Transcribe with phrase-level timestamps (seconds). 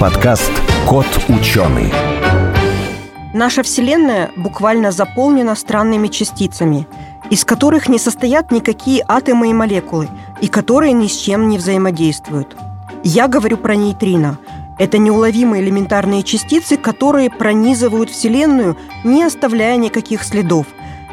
[0.00, 0.50] подкаст
[0.88, 1.92] «Кот ученый».
[3.34, 6.86] Наша Вселенная буквально заполнена странными частицами,
[7.28, 10.08] из которых не состоят никакие атомы и молекулы,
[10.40, 12.56] и которые ни с чем не взаимодействуют.
[13.04, 14.38] Я говорю про нейтрино.
[14.78, 20.66] Это неуловимые элементарные частицы, которые пронизывают Вселенную, не оставляя никаких следов.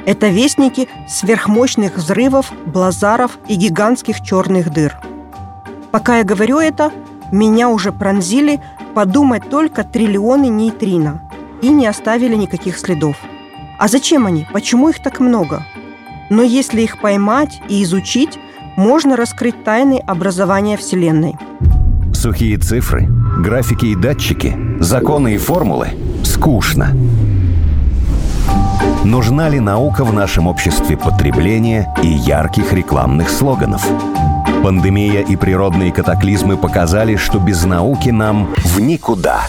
[0.05, 4.97] Это вестники сверхмощных взрывов, блазаров и гигантских черных дыр.
[5.91, 6.93] Пока я говорю это,
[7.31, 8.61] меня уже пронзили
[8.97, 11.21] подумать только триллионы нейтрино
[11.61, 13.15] и не оставили никаких следов.
[13.77, 14.47] А зачем они?
[14.51, 15.63] Почему их так много?
[16.31, 18.39] Но если их поймать и изучить,
[18.75, 21.35] можно раскрыть тайны образования Вселенной.
[22.11, 23.07] Сухие цифры,
[23.37, 25.89] графики и датчики, законы и формулы–
[26.23, 26.89] скучно.
[29.03, 33.87] Нужна ли наука в нашем обществе потребления и ярких рекламных слоганов?
[34.63, 39.41] Пандемия и природные катаклизмы показали, что без науки нам в никуда.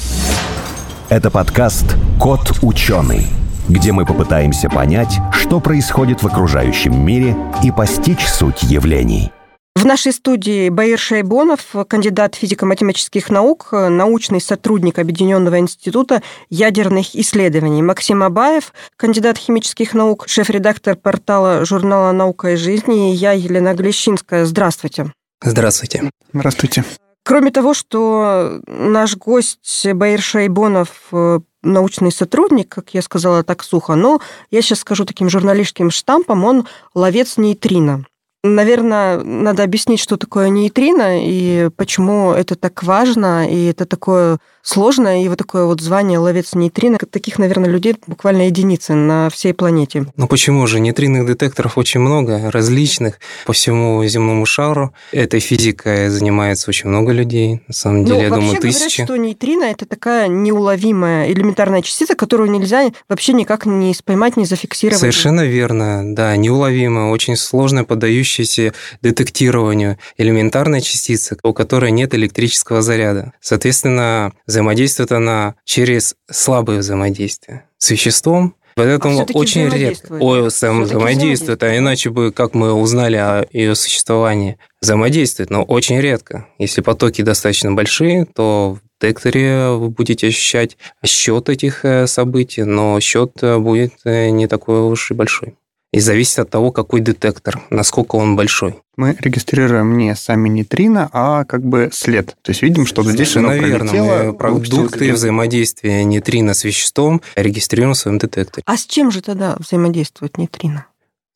[1.09, 3.27] Это подкаст «Кот ученый»,
[3.69, 9.33] где мы попытаемся понять, что происходит в окружающем мире и постичь суть явлений.
[9.79, 16.21] В нашей студии Баир Шайбонов, кандидат физико-математических наук, научный сотрудник Объединенного института
[16.51, 17.81] ядерных исследований.
[17.81, 22.93] Максим Абаев, кандидат химических наук, шеф-редактор портала журнала «Наука и жизнь».
[22.93, 24.47] И я, Елена Глещинская.
[24.47, 25.13] Здравствуйте.
[25.41, 26.11] Здравствуйте.
[26.33, 26.85] Здравствуйте.
[27.23, 33.95] Кроме того, что наш гость Баир Шайбонов э, научный сотрудник, как я сказала так сухо,
[33.95, 34.21] но
[34.51, 38.07] я сейчас скажу таким журналистским штампом, он ловец нейтрино.
[38.55, 45.23] Наверное, надо объяснить, что такое нейтрино и почему это так важно, и это такое сложное,
[45.23, 46.99] и вот такое вот звание ловец нейтрино.
[46.99, 50.07] Таких, наверное, людей буквально единицы на всей планете.
[50.17, 50.81] Ну почему же?
[50.81, 54.93] Нейтринных детекторов очень много, различных, по всему земному шару.
[55.13, 57.63] Этой физикой занимается очень много людей.
[57.67, 58.99] На самом деле, ну, я думаю, тысячи.
[58.99, 64.45] говорят, что нейтрино– это такая неуловимая элементарная частица, которую нельзя вообще никак не поймать, не
[64.45, 65.01] зафиксировать.
[65.01, 72.83] Совершенно верно, да, неуловимая, очень сложная, поддающая поддающаяся детектированию элементарной частицы, у которой нет электрического
[72.83, 73.33] заряда.
[73.41, 80.19] Соответственно, взаимодействует она через слабое взаимодействие с веществом, Поэтому а очень редко.
[80.21, 86.47] Ой, взаимодействует, а иначе бы, как мы узнали о ее существовании, взаимодействует, но очень редко.
[86.61, 93.01] Если потоки достаточно большие, то в детекторе вы будете ощущать счет этих э, событий, но
[93.01, 95.57] счет э, будет э, не такой уж и большой
[95.93, 98.77] и зависит от того, какой детектор, насколько он большой.
[98.97, 102.37] Мы регистрируем не сами нейтрино, а как бы след.
[102.43, 104.23] То есть видим, что здесь оно наверное, пролетело.
[104.25, 108.65] Мы продукты взаимодействия нейтрино с веществом регистрируем в своем детекторе.
[108.67, 110.87] А с чем же тогда взаимодействует нейтрино?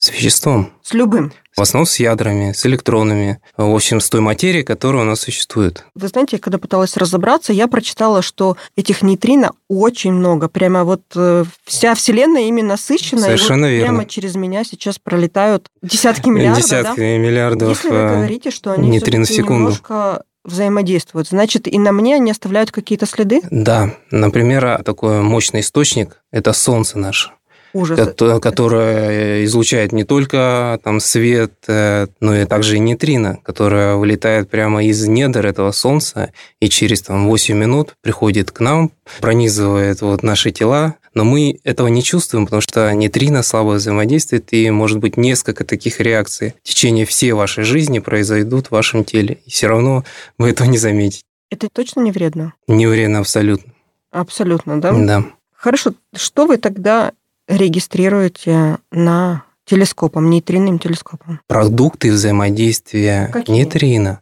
[0.02, 0.72] С веществом.
[0.82, 1.32] С любым.
[1.56, 5.84] В основном с ядрами, с электронами, в общем, с той материей, которая у нас существует.
[5.94, 10.48] Вы знаете, когда пыталась разобраться, я прочитала, что этих нейтрино очень много.
[10.48, 13.22] Прямо вот э, вся Вселенная ими насыщена.
[13.22, 13.98] Совершенно и вот верно.
[13.98, 16.64] Прямо через меня сейчас пролетают десятки миллиардов.
[16.64, 17.18] Десятки да?
[17.18, 19.54] миллиардов Если вы э, говорите, что они нейтрино в секунду.
[19.54, 21.28] немножко взаимодействуют.
[21.28, 23.40] Значит, и на мне они оставляют какие-то следы?
[23.52, 23.94] Да.
[24.10, 27.30] Например, такой мощный источник– это Солнце наше.
[27.72, 28.14] Ужас.
[28.40, 34.84] которая излучает не только там свет, э, но и также и нейтрино, которая вылетает прямо
[34.84, 38.90] из недр этого Солнца и через там, 8 минут приходит к нам,
[39.20, 44.70] пронизывает вот наши тела, но мы этого не чувствуем, потому что нейтрино слабо взаимодействует, и
[44.70, 49.50] может быть несколько таких реакций в течение всей вашей жизни произойдут в вашем теле, и
[49.50, 50.04] все равно
[50.38, 51.22] вы этого не заметите.
[51.50, 52.54] Это точно не вредно?
[52.66, 53.72] Не вредно абсолютно.
[54.10, 54.92] Абсолютно, да?
[54.92, 55.24] Да.
[55.54, 57.12] Хорошо, что вы тогда
[57.56, 61.40] регистрируете на телескопом, нейтринным телескопом?
[61.46, 63.56] Продукты взаимодействия Какие?
[63.56, 64.20] нейтрино.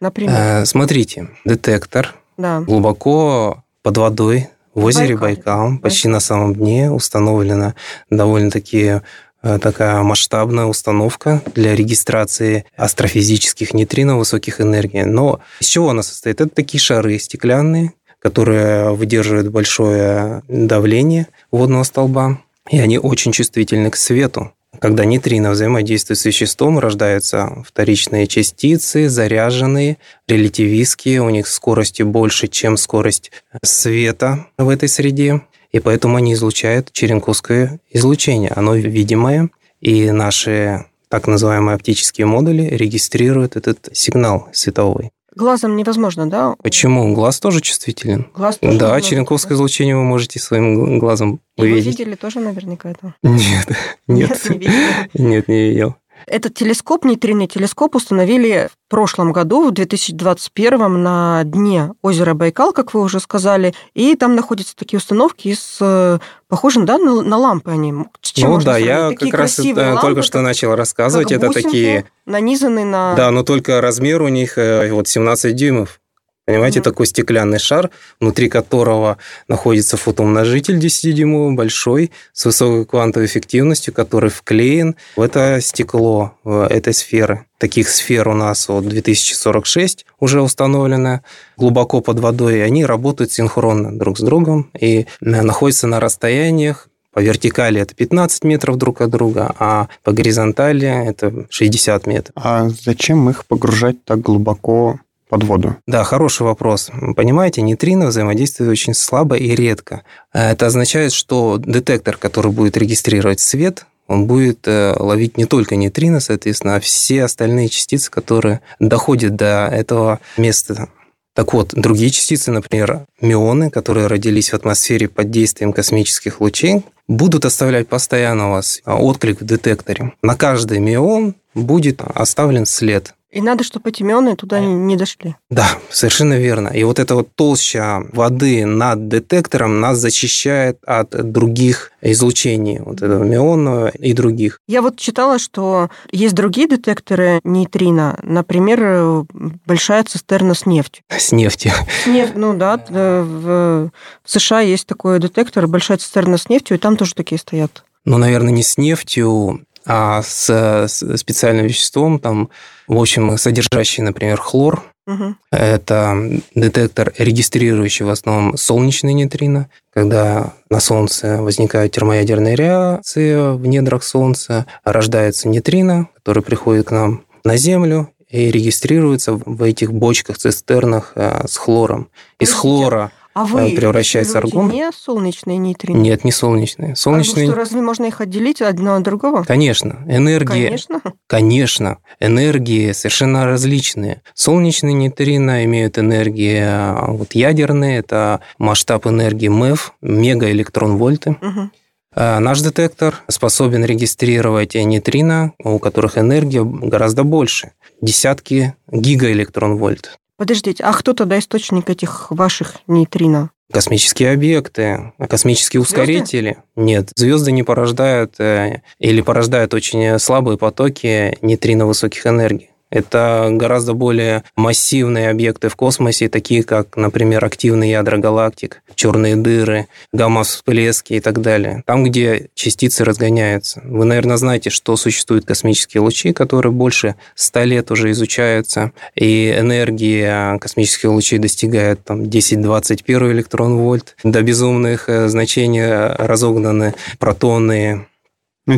[0.00, 0.34] Например?
[0.36, 2.60] Э, смотрите, детектор да.
[2.60, 5.68] глубоко под водой в озере Байкал.
[5.68, 7.74] Байкал, почти на самом дне, установлена
[8.10, 9.00] довольно-таки
[9.42, 15.04] э, такая масштабная установка для регистрации астрофизических нейтрино высоких энергий.
[15.04, 16.40] Но из чего она состоит?
[16.40, 22.38] Это такие шары стеклянные, которые выдерживают большое давление водного столба.
[22.70, 24.52] И они очень чувствительны к свету.
[24.78, 32.76] Когда нейтрино взаимодействует с веществом, рождаются вторичные частицы, заряженные, релятивистские, у них скорости больше, чем
[32.76, 33.30] скорость
[33.62, 38.50] света в этой среде, и поэтому они излучают черенковское излучение.
[38.54, 39.50] Оно видимое,
[39.80, 45.10] и наши так называемые оптические модули регистрируют этот сигнал световой.
[45.34, 46.54] Глазом невозможно, да?
[46.62, 47.14] Почему?
[47.14, 48.26] Глаз тоже чувствителен.
[48.34, 51.98] Глаз тоже да, черенковское излучение вы можете своим глазом И вы увидеть.
[51.98, 53.14] видели тоже наверняка это?
[53.22, 53.68] Нет,
[54.08, 55.10] нет, Нет, не видели.
[55.14, 55.96] нет, не видел.
[56.26, 62.94] Этот телескоп, нейтринный телескоп, установили в прошлом году, в 2021, на дне озера Байкал, как
[62.94, 67.70] вы уже сказали, и там находятся такие установки с э, похожим, да, на, на лампы
[67.70, 67.92] они.
[67.92, 72.06] Ну да, я такие как раз лампы, только что начал рассказывать, это такие...
[72.24, 73.14] Нанизаны на...
[73.16, 76.01] Да, но только размер у них э, вот 17 дюймов.
[76.44, 76.82] Понимаете, mm-hmm.
[76.82, 84.96] такой стеклянный шар, внутри которого находится фотоумножитель 10-дюймовый, большой, с высокой квантовой эффективностью, который вклеен
[85.14, 87.46] в это стекло, в этой сферы.
[87.58, 91.20] Таких сфер у нас вот 2046 уже установлено
[91.56, 97.20] глубоко под водой, и они работают синхронно друг с другом и находятся на расстояниях по
[97.20, 102.32] вертикали это 15 метров друг от друга, а по горизонтали это 60 метров.
[102.34, 104.98] А зачем их погружать так глубоко
[105.32, 105.76] под воду?
[105.86, 106.90] Да, хороший вопрос.
[107.16, 110.02] Понимаете, нейтрино взаимодействует очень слабо и редко.
[110.34, 116.20] Это означает, что детектор, который будет регистрировать свет, он будет э, ловить не только нейтрино,
[116.20, 120.90] соответственно, а все остальные частицы, которые доходят до этого места.
[121.34, 127.46] Так вот, другие частицы, например, мионы, которые родились в атмосфере под действием космических лучей, будут
[127.46, 130.12] оставлять постоянно у вас отклик в детекторе.
[130.20, 133.14] На каждый мион будет оставлен след.
[133.32, 135.36] И надо, чтобы эти мионы туда не дошли.
[135.48, 136.68] Да, совершенно верно.
[136.68, 143.24] И вот эта вот толща воды над детектором нас защищает от других излучений, вот этого
[143.24, 144.58] мионного и других.
[144.68, 149.24] Я вот читала, что есть другие детекторы нейтрино, например,
[149.66, 151.02] большая цистерна с нефтью.
[151.08, 151.72] С нефтью.
[152.04, 153.90] С нефть, ну да, в
[154.26, 157.84] США есть такой детектор, большая цистерна с нефтью, и там тоже такие стоят.
[158.04, 162.50] Ну, наверное, не с нефтью, а с специальным веществом, там,
[162.86, 164.82] в общем, содержащий, например, хлор.
[165.06, 165.34] Угу.
[165.50, 169.68] Это детектор, регистрирующий в основном солнечные нейтрино.
[169.92, 177.24] Когда на Солнце возникают термоядерные реакции в недрах Солнца, рождается нейтрино, который приходит к нам
[177.44, 182.08] на Землю и регистрируется в этих бочках, цистернах э, с хлором.
[182.40, 184.70] Из хлора а вы превращается аргон.
[184.70, 185.96] не солнечные нейтрино?
[185.96, 186.96] Нет, не солнечные.
[186.96, 187.46] Солнечные...
[187.46, 189.44] А что, разве можно их отделить одно от другого?
[189.44, 190.04] Конечно.
[190.06, 190.66] Энергии...
[190.66, 191.00] Конечно.
[191.26, 191.98] Конечно.
[192.20, 194.22] Энергии совершенно различные.
[194.34, 197.98] Солнечные нейтрино имеют энергии а, вот, ядерные.
[197.98, 201.36] Это масштаб энергии МЭФ, мегаэлектрон-вольты.
[201.40, 201.70] Угу.
[202.14, 207.72] Наш детектор способен регистрировать нейтрино, у которых энергия гораздо больше.
[208.02, 210.18] Десятки гигаэлектрон-вольт.
[210.42, 213.52] Подождите, а кто тогда источник этих ваших нейтрино?
[213.72, 216.00] Космические объекты, космические звезды?
[216.00, 216.56] ускорители.
[216.74, 222.71] Нет, звезды не порождают э, или порождают очень слабые потоки нейтрино высоких энергий.
[222.92, 229.88] Это гораздо более массивные объекты в космосе, такие как, например, активные ядра галактик, черные дыры,
[230.12, 231.82] гамма-всплески и так далее.
[231.86, 233.80] Там, где частицы разгоняются.
[233.84, 240.58] Вы, наверное, знаете, что существуют космические лучи, которые больше 100 лет уже изучаются, и энергия
[240.58, 244.16] космических лучей достигает там, 10-21 электрон-вольт.
[244.22, 248.06] До безумных э, значений разогнаны протоны,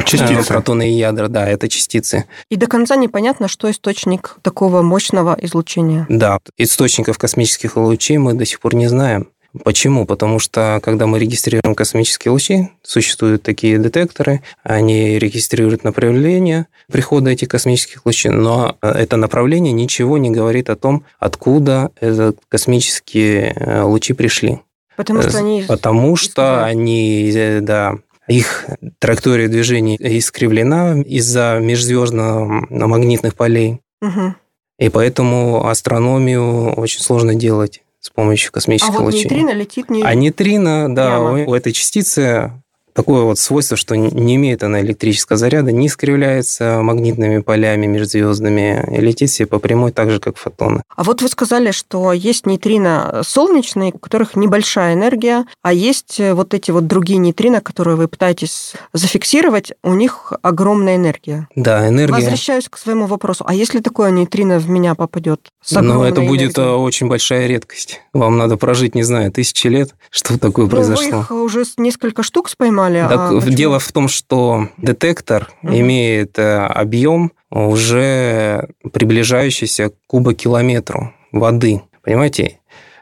[0.04, 0.48] частицы.
[0.48, 2.24] Протоны и ядра, да, это частицы.
[2.48, 6.06] И до конца непонятно, что источник такого мощного излучения.
[6.08, 9.28] Да, источников космических лучей мы до сих пор не знаем.
[9.62, 10.04] Почему?
[10.04, 17.48] Потому что, когда мы регистрируем космические лучи, существуют такие детекторы, они регистрируют направление прихода этих
[17.48, 24.12] космических лучей, но это направление ничего не говорит о том, откуда эти космические э, лучи
[24.12, 24.60] пришли.
[24.96, 25.64] Потому что они...
[25.66, 27.94] Потому что они, э, да,
[28.28, 28.66] их
[28.98, 33.80] траектория движения искривлена из-за межзвездно-магнитных полей.
[34.00, 34.34] Угу.
[34.78, 40.02] И поэтому астрономию очень сложно делать с помощью космических а вот нейтрино летит не...
[40.02, 42.52] А нейтрино, да, у, у этой частицы
[42.94, 49.00] такое вот свойство, что не имеет она электрического заряда, не искривляется магнитными полями межзвездными, и
[49.00, 50.82] летит себе по прямой так же, как фотоны.
[50.96, 56.54] А вот вы сказали, что есть нейтрино солнечные, у которых небольшая энергия, а есть вот
[56.54, 61.48] эти вот другие нейтрино, которые вы пытаетесь зафиксировать, у них огромная энергия.
[61.56, 62.14] Да, энергия...
[62.14, 63.44] Возвращаюсь к своему вопросу.
[63.46, 65.40] А если такое нейтрино в меня попадет?
[65.70, 66.76] Ну, это будет энергией?
[66.76, 68.02] очень большая редкость.
[68.12, 71.10] Вам надо прожить, не знаю, тысячи лет, чтобы такое произошло.
[71.10, 73.08] Вы их уже несколько штук споймали, поймали.
[73.08, 75.72] Так, а дело в том, что детектор угу.
[75.74, 81.82] имеет э, объем уже приближающийся к кубокилометру воды.
[82.02, 82.60] Понимаете?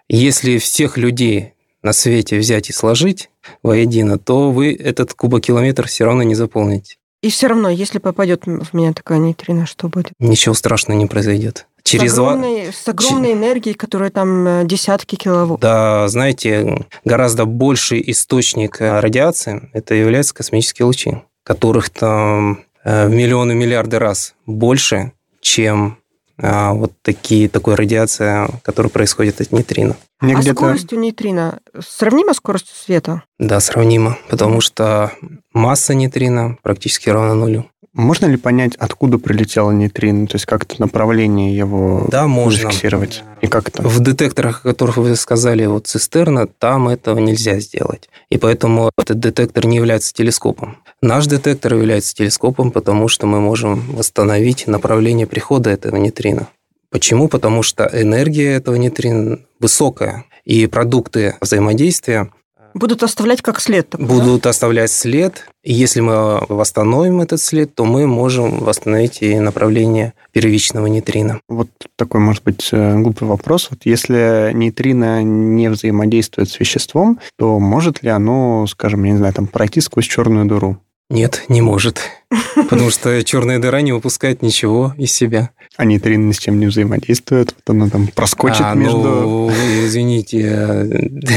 [0.08, 3.30] Если всех людей на свете взять и сложить
[3.62, 6.96] воедино, то вы этот кубокилометр все равно не заполните.
[7.22, 10.12] И все равно, если попадет в меня такая нейтрино, что будет?
[10.18, 12.12] Ничего страшного не произойдет через...
[12.14, 15.60] С огромной, с огромной энергией, которая там э, десятки киловатт.
[15.60, 23.54] Да, знаете, гораздо больший источник э, радиации это являются космические лучи, которых там в миллионы,
[23.54, 25.98] миллиарды раз больше, чем
[26.38, 29.96] а, вот такие, такой радиация, которая происходит от нейтрино.
[30.20, 33.22] Мне а скорость у нейтрино сравнима скоростью света?
[33.38, 35.12] Да, сравнима, потому что
[35.52, 37.66] масса нейтрино практически равна нулю.
[37.94, 40.26] Можно ли понять, откуда прилетело нейтрино?
[40.26, 42.70] То есть как-то направление его да, можно.
[42.70, 43.22] фиксировать?
[43.42, 48.08] И как то В детекторах, о которых вы сказали, вот цистерна, там этого нельзя сделать.
[48.30, 50.78] И поэтому этот детектор не является телескопом.
[51.02, 56.48] Наш детектор является телескопом, потому что мы можем восстановить направление прихода этого нейтрина.
[56.90, 57.28] Почему?
[57.28, 62.30] Потому что энергия этого нейтрина высокая, и продукты взаимодействия
[62.74, 63.88] Будут оставлять как след.
[63.90, 64.50] Такой, будут да?
[64.50, 65.46] оставлять след.
[65.62, 71.40] И если мы восстановим этот след, то мы можем восстановить и направление первичного нейтрина.
[71.48, 73.68] Вот такой, может быть, э, глупый вопрос.
[73.70, 79.34] Вот если нейтрино не взаимодействует с веществом, то может ли оно, скажем, я не знаю,
[79.34, 80.78] там, пройти сквозь черную дыру?
[81.12, 82.00] Нет, не может.
[82.54, 85.50] Потому что черная дыра не выпускает ничего из себя.
[85.76, 88.98] А нейтрино ни с чем не взаимодействует, вот оно там проскочит а, между...
[88.98, 89.50] Ну,
[89.84, 90.88] извините,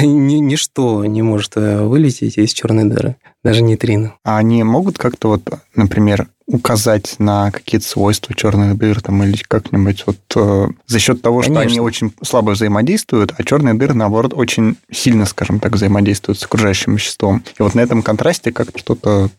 [0.06, 4.16] ничто не может э, вылететь из черной дыры, даже нейтрино.
[4.24, 5.42] А они могут как-то вот,
[5.76, 11.42] например, указать на какие-то свойства черных дыр там, или как-нибудь вот э, за счет того,
[11.42, 11.62] Конечно.
[11.62, 16.46] что они очень слабо взаимодействуют, а черные дыры, наоборот, очень сильно, скажем так, взаимодействуют с
[16.46, 17.44] окружающим веществом.
[17.58, 19.30] И вот на этом контрасте как-то что-то...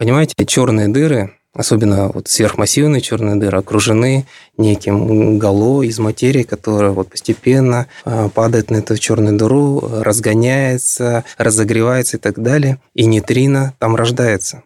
[0.00, 4.24] Понимаете, черные дыры особенно вот сверхмассивные черные дыры, окружены
[4.56, 12.16] неким гало из материи, которая вот постепенно а, падает на эту черную дыру, разгоняется, разогревается
[12.16, 12.78] и так далее.
[12.94, 14.62] И нейтрино там рождается.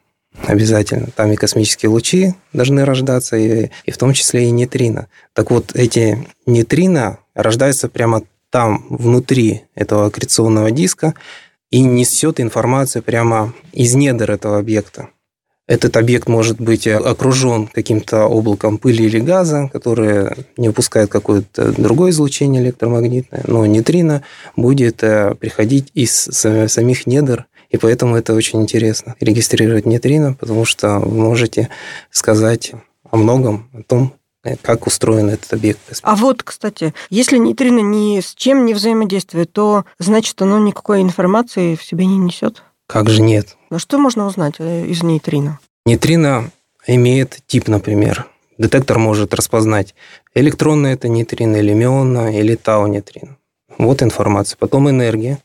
[0.46, 1.08] Обязательно.
[1.16, 5.08] Там и космические лучи должны рождаться, и, и в том числе и нейтрино.
[5.32, 11.14] Так вот, эти нейтрино рождаются прямо там, внутри этого аккреционного диска,
[11.70, 15.08] и несет информацию прямо из недр этого объекта.
[15.66, 22.10] Этот объект может быть окружен каким-то облаком пыли или газа, которое не выпускает какое-то другое
[22.10, 24.22] излучение электромагнитное, но нейтрино
[24.56, 30.98] будет э, приходить из самих недр, и поэтому это очень интересно регистрировать нейтрино, потому что
[30.98, 31.70] вы можете
[32.10, 32.72] сказать
[33.10, 34.14] о многом, о том,
[34.60, 35.80] как устроен этот объект.
[36.02, 41.74] А вот, кстати, если нейтрино ни с чем не взаимодействует, то значит оно никакой информации
[41.74, 42.62] в себе не несет?
[42.86, 43.56] Как же нет?
[43.74, 45.58] Но что можно узнать э, из нейтрино?
[45.84, 46.52] Нейтрино
[46.86, 48.28] имеет тип, например.
[48.56, 49.96] Детектор может распознать,
[50.32, 53.36] электронное это нейтрино, или мионное, или тау-нейтрино.
[53.76, 54.56] Вот информация.
[54.58, 55.40] Потом энергия,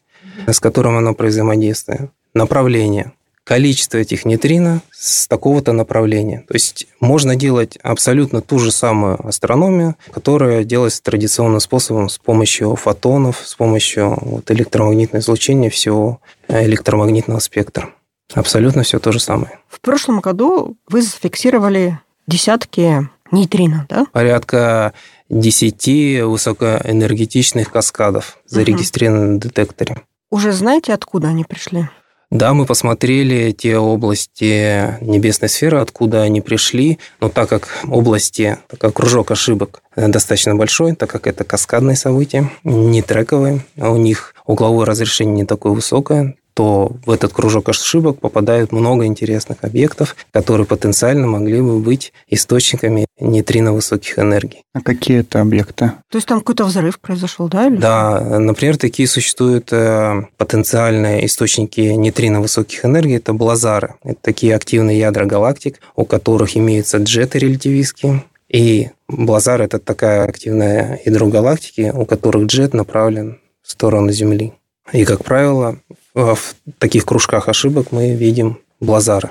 [0.45, 2.11] с которым оно взаимодействует.
[2.35, 3.13] Направление.
[3.45, 6.45] Количество этих нейтрино с такого-то направления.
[6.47, 12.75] То есть можно делать абсолютно ту же самую астрономию, которая делается традиционным способом с помощью
[12.75, 17.89] фотонов, с помощью вот электромагнитного излучения всего электромагнитного спектра.
[18.33, 19.59] Абсолютно все то же самое.
[19.67, 24.05] В прошлом году вы зафиксировали десятки нейтрино, да?
[24.11, 24.93] Порядка
[25.29, 29.33] 10 высокоэнергетичных каскадов зарегистрированы угу.
[29.33, 30.01] на детекторе.
[30.31, 31.89] Уже знаете, откуда они пришли?
[32.31, 38.79] Да, мы посмотрели те области небесной сферы, откуда они пришли, но так как области, так
[38.79, 44.35] как кружок ошибок достаточно большой, так как это каскадные события, не трековые, а у них
[44.45, 50.67] угловое разрешение не такое высокое, то в этот кружок ошибок попадают много интересных объектов, которые
[50.67, 54.63] потенциально могли бы быть источниками нейтрино высоких энергий.
[54.73, 55.93] А какие это объекты?
[56.11, 57.67] То есть там какой-то взрыв произошел, да?
[57.67, 63.95] Или да, например, такие существуют э, потенциальные источники нейтрино высоких энергий, это блазары.
[64.03, 70.99] Это такие активные ядра галактик, у которых имеются джеты релятивистские, и блазар– это такая активная
[71.05, 74.51] ядро галактики, у которых джет направлен в сторону Земли.
[74.93, 75.77] И, как правило,
[76.13, 79.29] в таких кружках ошибок мы видим блазары.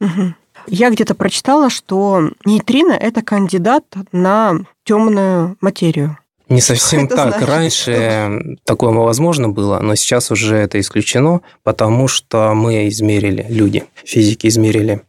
[0.00, 0.34] Угу.
[0.66, 4.54] Я где-то прочитала, что нейтрино– это кандидат на
[4.84, 6.18] темную материю.
[6.48, 7.28] Не совсем это так.
[7.28, 8.56] Значит, Раньше что?
[8.64, 15.02] такое возможно было, но сейчас уже это исключено, потому что мы измерили, люди, физики измерили,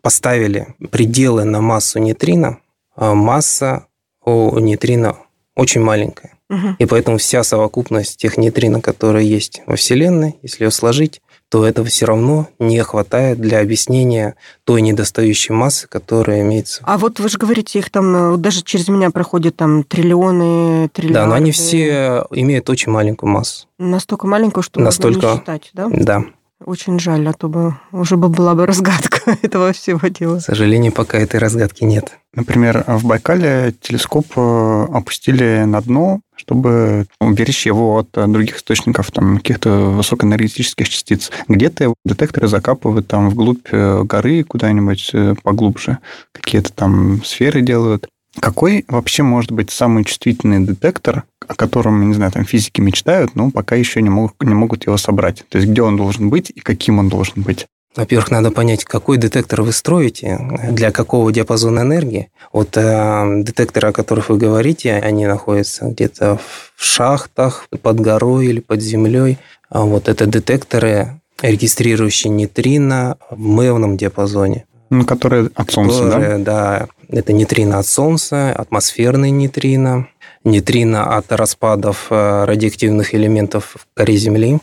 [0.00, 2.58] поставили пределы на массу нейтрино,
[2.96, 3.86] а масса
[4.24, 5.16] у нейтрино
[5.54, 6.32] очень маленькая.
[6.52, 6.76] Угу.
[6.78, 11.86] И поэтому вся совокупность тех нейтрино, которые есть во Вселенной, если ее сложить, то этого
[11.86, 16.82] все равно не хватает для объяснения той недостающей массы, которая имеется.
[16.84, 21.14] А вот вы же говорите, их там даже через меня проходят там триллионы, триллионы.
[21.14, 23.66] Да, но они все имеют очень маленькую массу.
[23.78, 25.14] Настолько маленькую, что Настолько...
[25.14, 25.88] можно не считать, да?
[25.90, 26.24] Да.
[26.64, 30.38] Очень жаль, а то бы уже бы была бы разгадка этого всего дела.
[30.38, 32.18] К сожалению, пока этой разгадки нет.
[32.34, 39.36] Например, в Байкале телескоп э, опустили на дно, чтобы уберечь его от других источников, там,
[39.38, 41.30] каких-то высокоэнергетических частиц.
[41.48, 45.98] Где-то детекторы закапывают там вглубь э, горы куда-нибудь э, поглубже,
[46.32, 48.08] какие-то там сферы делают.
[48.40, 53.50] Какой вообще может быть самый чувствительный детектор, о котором, не знаю, там физики мечтают, но
[53.50, 55.44] пока еще не могут, не могут его собрать?
[55.48, 57.66] То есть где он должен быть и каким он должен быть?
[57.94, 60.38] Во-первых, надо понять, какой детектор вы строите,
[60.70, 62.30] для какого диапазона энергии.
[62.50, 66.38] Вот э, детекторы, о которых вы говорите, они находятся где-то
[66.74, 69.38] в шахтах, под горой или под землей.
[69.68, 74.64] А вот это детекторы, регистрирующие нейтрино в мэвном диапазоне.
[74.92, 76.88] Ну, которые от Солнца, которые, да?
[77.08, 80.06] Да, это нейтрино от Солнца, атмосферные нейтрино,
[80.44, 84.58] нейтрино от распадов э, радиоактивных элементов в коре Земли,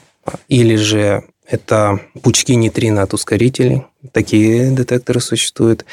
[0.47, 3.85] или же это пучки нейтрино от ускорителей.
[4.11, 5.83] Такие детекторы существуют.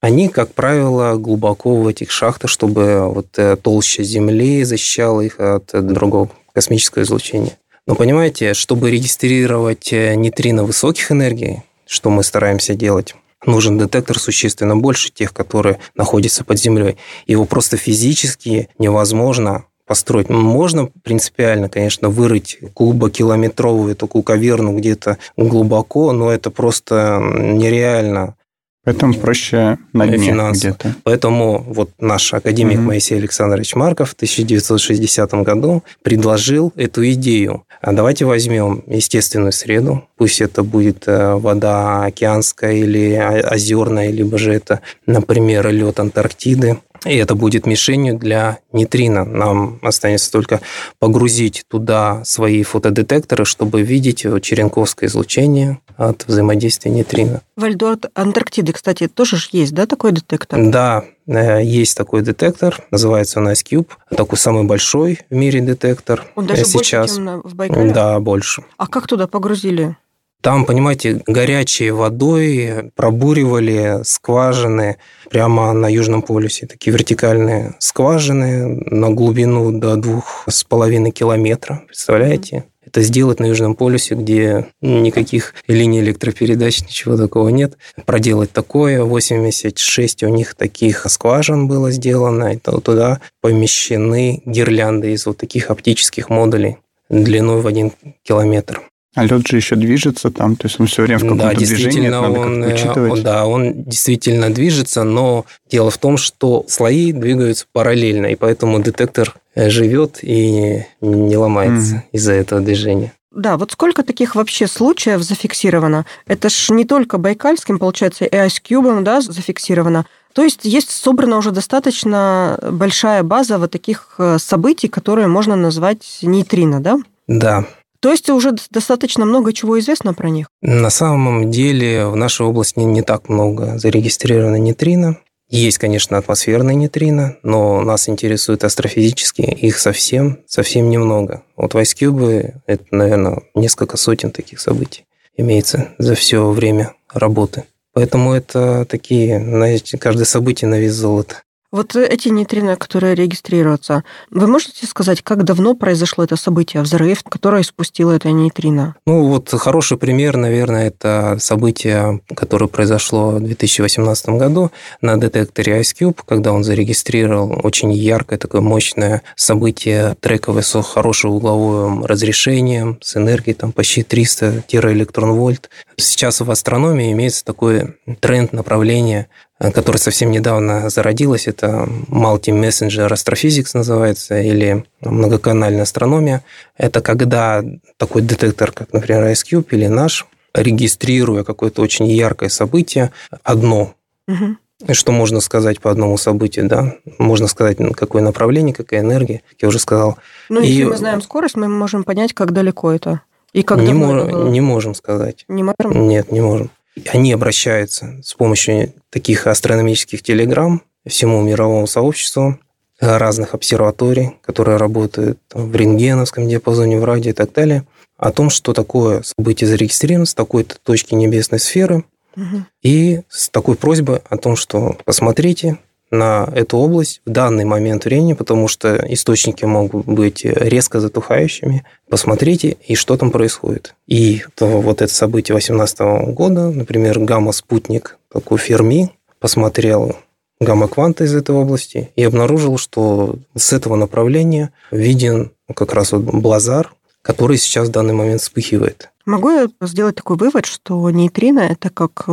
[0.00, 5.70] Они, как правило, глубоко в этих шахтах, чтобы вот э, толща Земли защищала их от
[5.72, 7.56] другого космического излучения.
[7.86, 13.14] Но понимаете, чтобы регистрировать э, нейтрино высоких энергий, что мы стараемся делать,
[13.46, 16.96] нужен детектор существенно больше тех, которые находятся под землей.
[17.26, 20.30] Его просто физически невозможно построить.
[20.30, 28.36] Можно принципиально, конечно, вырыть кубокилометровую эту куковерну где-то глубоко, но это просто нереально.
[28.84, 30.94] Поэтому проще на дне где-то.
[31.04, 32.88] Поэтому вот наш академик угу.
[32.88, 37.64] Моисей Александрович Марков в 1960 году предложил эту идею.
[37.80, 44.52] А давайте возьмем естественную среду, пусть это будет э, вода океанская или озерная, либо же
[44.52, 46.78] это, например, лед Антарктиды.
[47.04, 49.24] И это будет мишенью для нейтрино.
[49.24, 50.60] Нам останется только
[50.98, 57.42] погрузить туда свои фотодетекторы, чтобы видеть черенковское излучение от взаимодействия нейтрино.
[57.56, 60.60] В льду Антарктиды, кстати, тоже же есть, да, такой детектор?
[60.62, 66.24] Да, э, есть такой детектор, называется он IceCube, такой самый большой в мире детектор.
[66.34, 67.18] Он даже сейчас.
[67.18, 67.92] больше, чем в Байкале?
[67.92, 68.64] Да, больше.
[68.76, 69.96] А как туда погрузили?
[70.44, 74.98] Там, понимаете, горячей водой пробуривали скважины
[75.30, 76.66] прямо на Южном полюсе.
[76.66, 81.84] Такие вертикальные скважины на глубину до двух с половиной километра.
[81.86, 82.64] Представляете?
[82.86, 87.76] Это сделать на Южном полюсе, где никаких линий электропередач, ничего такого нет.
[88.04, 89.02] Проделать такое.
[89.02, 92.54] 86 у них таких скважин было сделано.
[92.54, 97.92] И туда помещены гирлянды из вот таких оптических модулей длиной в один
[98.22, 98.82] километр.
[99.14, 102.08] А лед же еще движется там, то есть он все время в каком-то да, движении,
[102.08, 103.22] это надо он, э, учитывать.
[103.22, 109.34] Да, он действительно движется, но дело в том, что слои двигаются параллельно, и поэтому детектор
[109.54, 112.00] э, живет и не ломается mm.
[112.12, 113.12] из-за этого движения.
[113.30, 116.06] Да, вот сколько таких вообще случаев зафиксировано?
[116.26, 120.06] Это ж не только Байкальским, получается, и Ice да, зафиксировано.
[120.34, 126.18] То есть есть собрана уже достаточно большая база вот таких э, событий, которые можно назвать
[126.22, 126.98] нейтрино, да?
[127.28, 127.64] Да,
[128.04, 130.48] то есть уже достаточно много чего известно про них?
[130.60, 135.16] На самом деле в нашей области не, так много зарегистрировано нейтрино.
[135.48, 141.44] Есть, конечно, атмосферные нейтрино, но нас интересуют астрофизические, их совсем, совсем немного.
[141.56, 145.06] Вот в Ice это, наверное, несколько сотен таких событий
[145.38, 147.64] имеется за все время работы.
[147.94, 151.36] Поэтому это такие, знаете, каждое событие на вес золота.
[151.74, 157.64] Вот эти нейтрино, которые регистрируются, вы можете сказать, как давно произошло это событие, взрыв, которое
[157.64, 158.94] спустило это нейтрино?
[159.08, 166.20] Ну, вот хороший пример, наверное, это событие, которое произошло в 2018 году на детекторе IceCube,
[166.24, 173.54] когда он зарегистрировал очень яркое, такое мощное событие трековое с хорошим угловым разрешением, с энергией
[173.54, 175.70] там почти 300 тераэлектрон-вольт.
[175.96, 179.26] Сейчас в астрономии имеется такой тренд направления
[179.58, 181.46] которая совсем недавно зародилась.
[181.46, 186.42] Это Multi-Messenger Astrophysics называется, или многоканальная астрономия.
[186.76, 187.62] Это когда
[187.96, 193.12] такой детектор, как, например, IceCube или наш, регистрируя какое-то очень яркое событие,
[193.42, 193.94] одно,
[194.28, 194.56] угу.
[194.90, 196.96] Что можно сказать по одному событию, да?
[197.18, 200.18] Можно сказать, какое направление, какая энергия, как я уже сказал.
[200.48, 200.66] Ну, и...
[200.66, 203.22] если мы знаем скорость, мы можем понять, как далеко это.
[203.52, 205.44] И как не, мо- не можем сказать.
[205.46, 206.08] Не можем?
[206.08, 206.70] Нет, не можем.
[207.08, 212.58] Они обращаются с помощью таких астрономических телеграмм всему мировому сообществу
[213.00, 217.84] разных обсерваторий, которые работают в рентгеновском диапазоне, в радио и так далее,
[218.16, 222.04] о том, что такое событие зарегистрировано с такой-то точки небесной сферы,
[222.36, 222.64] угу.
[222.82, 225.78] и с такой просьбой о том, что посмотрите,
[226.10, 231.84] на эту область в данный момент времени, потому что источники могут быть резко затухающими.
[232.08, 233.94] Посмотрите, и что там происходит.
[234.06, 240.16] И то, вот это событие 2018 года, например, гамма-спутник, такой Ферми, посмотрел
[240.60, 246.92] гамма-кванты из этой области и обнаружил, что с этого направления виден как раз вот блазар,
[247.22, 249.10] который сейчас в данный момент вспыхивает.
[249.26, 252.28] Могу я сделать такой вывод, что нейтрино– это как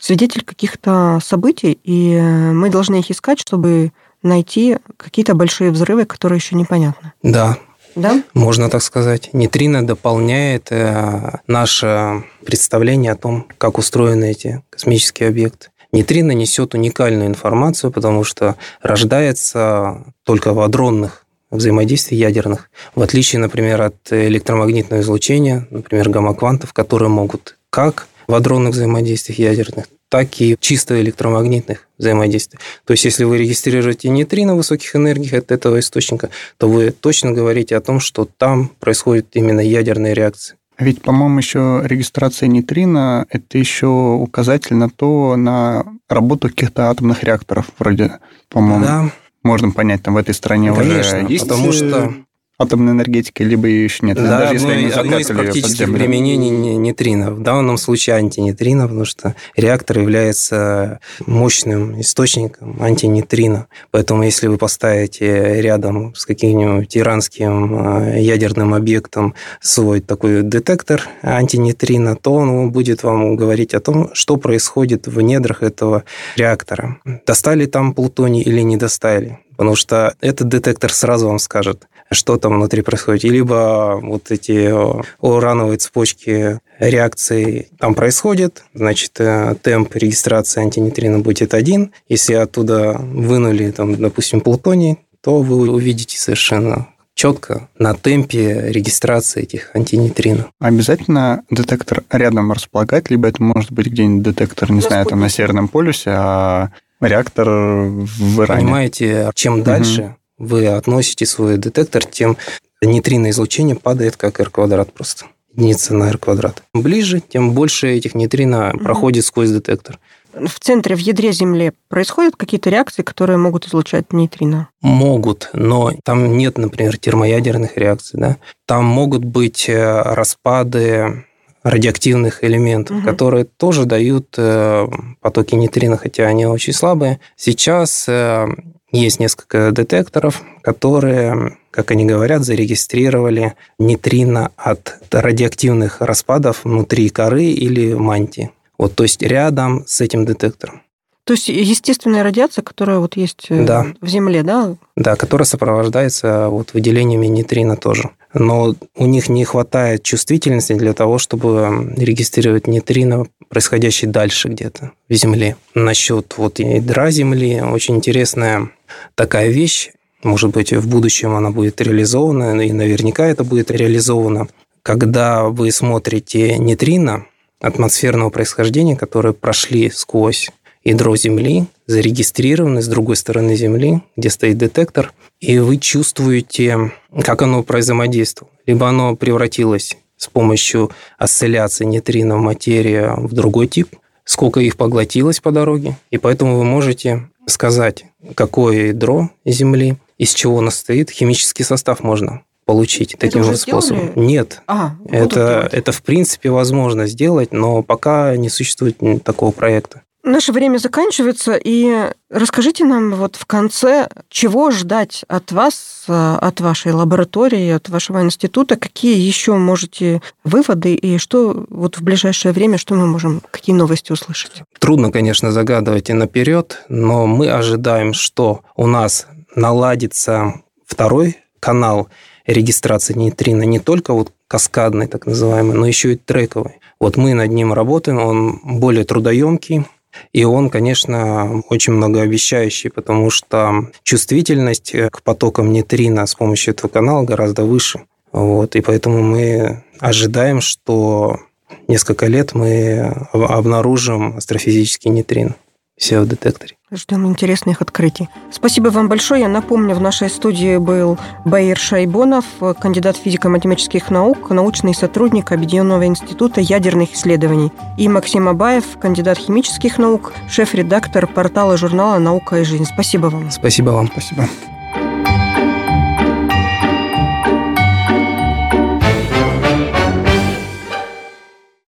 [0.00, 6.56] свидетель каких-то событий, и мы должны их искать, чтобы найти какие-то большие взрывы, которые еще
[6.56, 7.12] непонятны.
[7.22, 7.58] Да,
[7.94, 8.22] да?
[8.34, 9.30] Можно так сказать.
[9.32, 15.68] Нейтрино дополняет э, наше представление о том, как устроены эти космические объекты.
[15.92, 23.82] Нейтрино несет уникальную информацию, потому что рождается только в адронных взаимодействий ядерных, в отличие, например,
[23.82, 31.00] от электромагнитного излучения, например, гамма-квантов, которые могут как в адронных взаимодействиях ядерных, так и чисто
[31.00, 32.58] электромагнитных взаимодействий.
[32.84, 37.76] То есть, если вы регистрируете нейтрино высоких энергий от этого источника, то вы точно говорите
[37.76, 40.56] о том, что там происходит именно ядерная реакция.
[40.78, 47.66] Ведь, по-моему, еще регистрация нейтрино– это еще указатель на то, на работу каких-то атомных реакторов,
[47.78, 48.84] вроде, по-моему.
[48.84, 49.10] Да,
[49.42, 52.14] можно понять, там в этой стране Конечно, уже есть потому что
[52.60, 54.16] атомной энергетики, либо ее еще нет.
[54.16, 57.30] Да, Даже одно, если одно из практических применений нейтрино.
[57.30, 63.66] В данном случае антинейтрино, потому что реактор является мощным источником антинейтрино.
[63.90, 72.14] Поэтому если вы поставите рядом с каким-нибудь иранским э, ядерным объектом свой такой детектор антинейтрино,
[72.14, 76.04] то он будет вам говорить о том, что происходит в недрах этого
[76.36, 76.98] реактора.
[77.26, 79.38] Достали там плутоний или не достали.
[79.60, 83.24] Потому что этот детектор сразу вам скажет, что там внутри происходит.
[83.24, 84.72] Либо вот эти
[85.20, 91.92] урановые цепочки реакции там происходят, значит, э, темп регистрации антинейтрино будет один.
[92.08, 99.70] Если оттуда вынули, там, допустим, плутоний, то вы увидите совершенно четко на темпе регистрации этих
[99.74, 100.46] антинейтрино.
[100.58, 105.68] Обязательно детектор рядом располагать, либо это может быть где-нибудь детектор, не знаю, там на Северном
[105.68, 106.70] полюсе, а
[107.00, 108.62] реактор в Иране.
[108.62, 112.36] Понимаете, чем дальше, вы относите свой детектор, тем
[112.82, 115.26] нейтрино излучение падает как r квадрат просто.
[115.54, 116.62] Единица на r квадрат.
[116.72, 118.82] Ближе, тем больше этих нейтрино угу.
[118.82, 119.98] проходит сквозь детектор.
[120.32, 124.68] В центре, в ядре Земли происходят какие-то реакции, которые могут излучать нейтрино?
[124.80, 128.18] Могут, но там нет, например, термоядерных реакций.
[128.18, 128.36] Да?
[128.64, 131.24] Там могут быть э, распады
[131.62, 133.06] радиоактивных элементов, угу.
[133.06, 134.86] которые тоже дают э,
[135.20, 137.20] потоки нейтрино, хотя они очень слабые.
[137.36, 138.46] Сейчас э,
[138.92, 147.94] есть несколько детекторов, которые, как они говорят, зарегистрировали нейтрино от радиоактивных распадов внутри коры или
[147.94, 148.50] мантии.
[148.78, 150.82] Вот, то есть рядом с этим детектором.
[151.24, 153.86] То есть естественная радиация, которая вот есть э, да.
[154.00, 154.74] в Земле, да?
[154.96, 158.10] Да, которая сопровождается вот выделениями нейтрино тоже.
[158.34, 165.14] Но у них не хватает чувствительности для того, чтобы регистрировать нейтрино, происходящие дальше где-то в
[165.14, 165.56] Земле.
[165.74, 168.70] Насчет вот ядра Земли очень интересная
[169.14, 169.90] такая вещь.
[170.22, 174.48] Может быть, в будущем она будет реализована, и наверняка это будет реализовано.
[174.82, 177.26] Когда вы смотрите нейтрино
[177.60, 180.50] атмосферного происхождения, которые прошли сквозь
[180.84, 187.64] ядро Земли, зарегистрированы с другой стороны Земли, где стоит детектор, и вы чувствуете, как оно
[187.66, 188.52] взаимодействовало.
[188.66, 195.40] Либо оно превратилось с помощью осцилляции нейтрино в материи в другой тип, сколько их поглотилось
[195.40, 201.64] по дороге, и поэтому вы можете сказать, какое ядро Земли, из чего оно состоит, химический
[201.64, 204.12] состав можно получить таким же способом.
[204.14, 204.62] Нет.
[204.68, 210.02] А, это, это в принципе возможно сделать, но пока не существует такого проекта.
[210.22, 216.60] Наше время заканчивается, и расскажите нам вот в конце, чего ждать от вас, э, от
[216.60, 222.76] вашей лаборатории, от вашего института, какие еще можете выводы, и что вот в ближайшее время,
[222.76, 224.62] что мы можем, какие новости услышать?
[224.78, 232.08] Трудно, конечно, загадывать и наперед, но мы ожидаем, что у нас наладится второй канал
[232.46, 236.80] регистрации нейтрино, не только вот каскадный, так называемый, но еще и трековый.
[236.98, 239.86] Вот мы над ним работаем, он более трудоемкий,
[240.32, 247.24] и он, конечно, очень многообещающий, потому что чувствительность к потокам нейтрино с помощью этого канала
[247.24, 248.02] гораздо выше.
[248.32, 251.40] Вот, и поэтому мы ожидаем, что
[251.88, 255.56] несколько лет мы обнаружим астрофизический нейтрино
[256.00, 256.76] SEO-детекторе.
[256.92, 258.28] Ждем интересных открытий.
[258.50, 259.42] Спасибо вам большое.
[259.42, 262.44] Я напомню, в нашей студии был Баир Шайбонов,
[262.80, 270.32] кандидат физико-математических наук, научный сотрудник Объединенного института ядерных исследований, и Максим Абаев, кандидат химических наук,
[270.48, 272.86] шеф-редактор портала журнала «Наука и жизнь».
[272.86, 273.50] Спасибо вам.
[273.50, 274.08] Спасибо вам.
[274.08, 274.48] Спасибо.